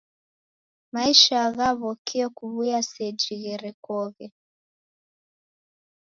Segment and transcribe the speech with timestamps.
[0.93, 4.27] Maisha ghaw'okie kuw'uya seji gherekoghe.